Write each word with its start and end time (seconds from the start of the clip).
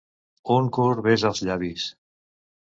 Un 0.55 0.69
curt 0.77 1.03
bes 1.09 1.27
als 1.31 1.45
llavis. 1.51 1.87